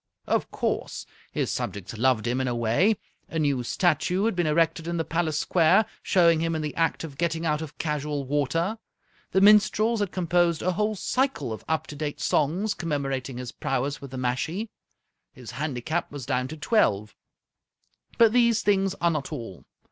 [0.25, 2.97] Of course, his subjects loved him in a way.
[3.29, 7.03] A new statue had been erected in the palace square, showing him in the act
[7.03, 8.79] of getting out of casual water.
[9.29, 14.01] The minstrels had composed a whole cycle of up to date songs, commemorating his prowess
[14.01, 14.71] with the mashie.
[15.33, 17.15] His handicap was down to twelve.
[18.17, 19.65] But these things are not all.